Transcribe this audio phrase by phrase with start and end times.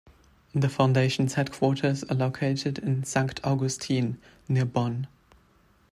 [0.55, 4.17] The foundation's headquarters are located in Sankt Augustin
[4.49, 5.07] near Bonn.